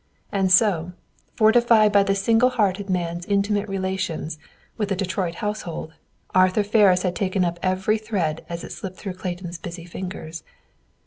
[0.31, 0.93] And so,
[1.35, 4.39] fortified by the single hearted man's intimate relations
[4.75, 5.93] with the Detroit household,
[6.33, 10.43] Arthur Ferris had taken up every thread as it slipped through Clayton's busy fingers.